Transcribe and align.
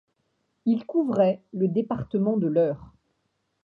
Il 0.65 0.87
couvrait 0.87 1.43
le 1.53 1.67
département 1.67 2.35
de 2.35 2.47
l'Eure. 2.47 2.91